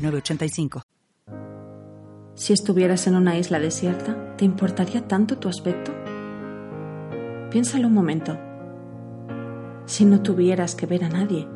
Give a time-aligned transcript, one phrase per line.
[0.00, 0.82] 906985.
[2.34, 5.92] Si estuvieras en una isla desierta, ¿te importaría tanto tu aspecto?
[7.50, 8.38] Piénsalo un momento.
[9.84, 11.48] Si no tuvieras que ver a nadie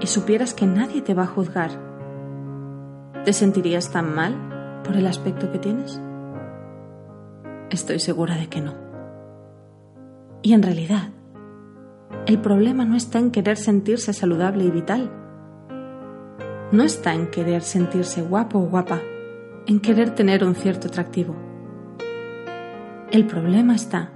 [0.00, 1.70] y supieras que nadie te va a juzgar,
[3.24, 6.00] ¿te sentirías tan mal por el aspecto que tienes?
[7.70, 8.74] Estoy segura de que no.
[10.42, 11.10] Y en realidad,
[12.26, 15.10] el problema no está en querer sentirse saludable y vital.
[16.76, 19.00] No está en querer sentirse guapo o guapa,
[19.66, 21.34] en querer tener un cierto atractivo.
[23.10, 24.10] El problema está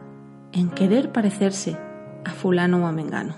[0.52, 1.78] en querer parecerse
[2.22, 3.32] a fulano o a mengano.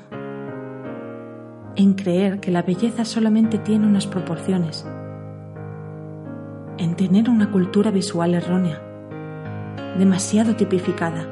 [1.77, 4.85] En creer que la belleza solamente tiene unas proporciones.
[6.79, 8.83] En tener una cultura visual errónea,
[10.01, 11.29] demasiado tipificada,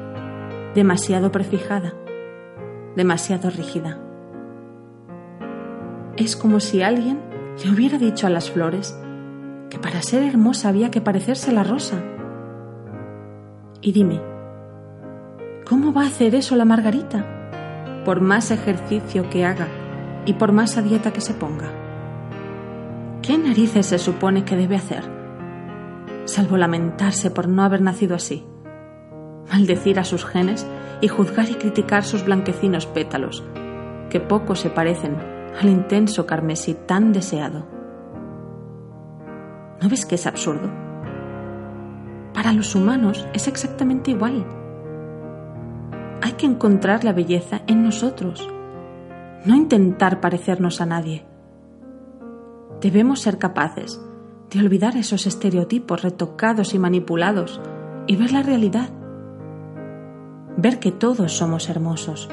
[0.75, 1.93] demasiado prefijada,
[2.95, 3.99] demasiado rígida.
[6.15, 7.30] Es como si alguien
[7.63, 8.97] le hubiera dicho a las flores
[9.69, 12.01] que para ser hermosa había que parecerse a la rosa.
[13.81, 14.21] Y dime,
[15.65, 18.03] ¿cómo va a hacer eso la margarita?
[18.05, 19.67] Por más ejercicio que haga
[20.25, 21.69] y por más a dieta que se ponga.
[23.21, 25.03] ¿Qué narices se supone que debe hacer?
[26.25, 28.45] Salvo lamentarse por no haber nacido así,
[29.51, 30.67] maldecir a sus genes
[31.01, 33.43] y juzgar y criticar sus blanquecinos pétalos,
[34.09, 35.15] que poco se parecen
[35.59, 37.65] al intenso carmesí tan deseado.
[39.81, 40.69] ¿No ves que es absurdo?
[42.33, 44.45] Para los humanos es exactamente igual.
[46.21, 48.47] Hay que encontrar la belleza en nosotros,
[49.45, 51.25] no intentar parecernos a nadie.
[52.79, 53.99] Debemos ser capaces
[54.51, 57.61] de olvidar esos estereotipos retocados y manipulados
[58.07, 58.89] y ver la realidad.
[60.57, 62.29] Ver que todos somos hermosos.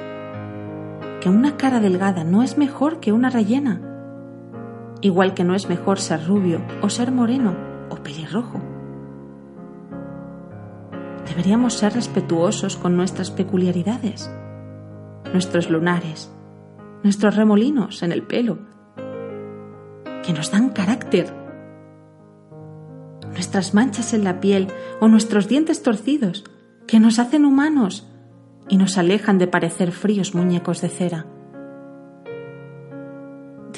[1.21, 3.81] Que una cara delgada no es mejor que una rellena.
[5.01, 7.55] Igual que no es mejor ser rubio o ser moreno
[7.91, 8.61] o pelirrojo.
[11.29, 14.31] Deberíamos ser respetuosos con nuestras peculiaridades,
[15.33, 16.33] nuestros lunares,
[17.03, 18.59] nuestros remolinos en el pelo,
[20.25, 21.33] que nos dan carácter,
[23.33, 24.69] nuestras manchas en la piel
[25.01, 26.45] o nuestros dientes torcidos,
[26.87, 28.09] que nos hacen humanos
[28.69, 31.27] y nos alejan de parecer fríos muñecos de cera.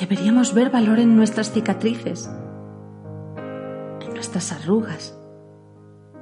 [0.00, 2.30] Deberíamos ver valor en nuestras cicatrices,
[4.00, 5.16] en nuestras arrugas,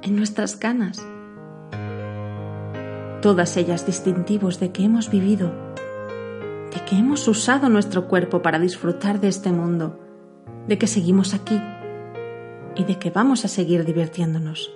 [0.01, 1.05] en nuestras canas,
[3.21, 5.51] todas ellas distintivos de que hemos vivido,
[6.73, 9.99] de que hemos usado nuestro cuerpo para disfrutar de este mundo,
[10.67, 11.59] de que seguimos aquí
[12.75, 14.71] y de que vamos a seguir divirtiéndonos.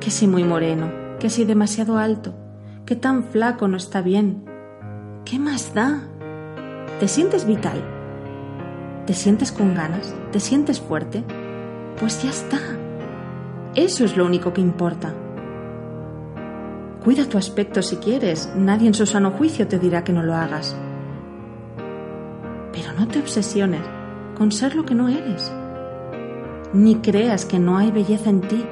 [0.00, 2.34] Que si muy moreno, que si demasiado alto,
[2.84, 4.44] que tan flaco no está bien.
[5.24, 6.02] ¿Qué más da?
[7.00, 7.82] ¿Te sientes vital?
[9.06, 10.14] ¿Te sientes con ganas?
[10.32, 11.24] ¿Te sientes fuerte?
[11.98, 12.58] Pues ya está.
[13.74, 15.14] Eso es lo único que importa.
[17.04, 20.34] Cuida tu aspecto si quieres, nadie en su sano juicio te dirá que no lo
[20.34, 20.76] hagas.
[22.72, 23.82] Pero no te obsesiones
[24.36, 25.52] con ser lo que no eres.
[26.72, 28.64] Ni creas que no hay belleza en ti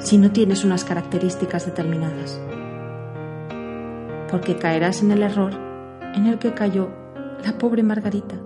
[0.00, 2.40] si no tienes unas características determinadas.
[4.30, 5.52] Porque caerás en el error
[6.14, 6.88] en el que cayó
[7.44, 8.36] la pobre Margarita,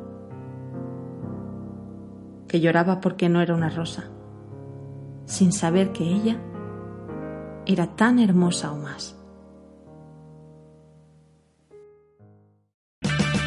[2.48, 4.04] que lloraba porque no era una rosa,
[5.24, 6.36] sin saber que ella
[7.66, 9.16] era tan hermosa o más.